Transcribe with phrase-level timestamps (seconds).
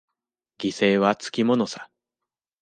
[0.57, 1.91] 犠牲はつきものさ。